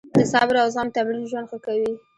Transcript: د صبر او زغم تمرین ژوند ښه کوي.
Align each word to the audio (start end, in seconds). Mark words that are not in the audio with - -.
د 0.17 0.19
صبر 0.31 0.55
او 0.63 0.67
زغم 0.73 0.87
تمرین 0.95 1.23
ژوند 1.31 1.49
ښه 1.51 1.57
کوي. 1.65 1.91